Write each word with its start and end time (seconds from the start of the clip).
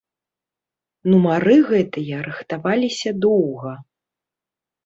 Нумары 1.11 1.57
гэтыя 1.69 2.23
рыхтаваліся 2.31 3.09
доўга. 3.27 3.73